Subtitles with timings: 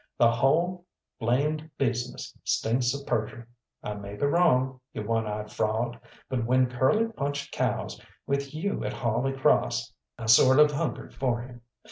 [0.17, 0.85] The hull
[1.19, 3.43] blamed business stinks of perjury.
[3.83, 8.83] I may be wrong, you one eyed fraud, but when Curly punched cows with you
[8.83, 11.61] at Holy Crawss I sort of hungered for him.